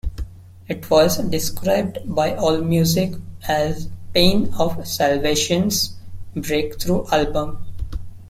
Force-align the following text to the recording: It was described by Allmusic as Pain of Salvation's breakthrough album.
It 0.67 0.89
was 0.89 1.17
described 1.19 1.99
by 2.07 2.31
Allmusic 2.31 3.21
as 3.47 3.87
Pain 4.15 4.51
of 4.55 4.87
Salvation's 4.87 5.95
breakthrough 6.35 7.05
album. 7.11 7.63